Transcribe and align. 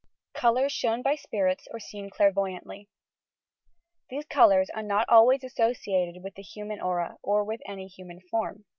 COLOURS 0.33 0.71
SHOWN 0.71 1.03
BY 1.03 1.13
SPIRITS 1.15 1.67
OR 1.69 1.79
SEEN 1.79 2.09
CLAmVOTANTLY 2.09 2.89
These 4.09 4.25
colours 4.25 4.71
are 4.73 4.81
not 4.81 5.07
always 5.07 5.43
associated 5.43 6.23
with 6.23 6.33
the 6.33 6.45
hu 6.55 6.65
man 6.65 6.81
aura 6.81 7.17
or 7.21 7.43
with 7.43 7.61
any 7.67 7.85
human 7.85 8.19
form. 8.19 8.65